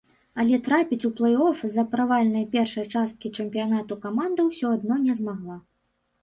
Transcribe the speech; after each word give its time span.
Але 0.43 0.55
трапіць 0.67 1.05
у 1.09 1.11
плэй-оф 1.19 1.59
з-за 1.65 1.83
правальнай 1.91 2.45
першай 2.55 2.85
часткі 2.93 3.31
чэмпіянату 3.37 3.99
каманда 4.07 4.41
ўсё 4.49 4.73
адно 4.79 4.99
не 5.05 5.13
змагла. 5.21 5.61